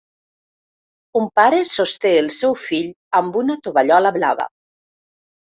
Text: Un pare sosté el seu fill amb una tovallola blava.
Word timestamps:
Un 1.19 1.27
pare 1.39 1.59
sosté 1.71 2.13
el 2.23 2.31
seu 2.37 2.57
fill 2.63 2.89
amb 3.21 3.39
una 3.43 3.59
tovallola 3.69 4.15
blava. 4.19 4.51